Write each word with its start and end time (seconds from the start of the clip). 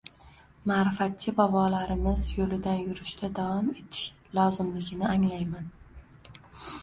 ma’rifatchi 0.69 1.33
bobolarimiz 1.39 2.23
yo‘lidan 2.37 2.79
yurishda 2.87 3.29
davom 3.41 3.69
etish 3.81 4.01
lozimligini 4.39 5.07
anglayman. 5.11 5.69